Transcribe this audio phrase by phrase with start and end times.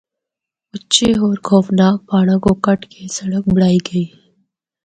[0.73, 4.05] اُچے ہور خوفناک پہاڑاں کو کٹ اے سڑک بنڑائی گئی۔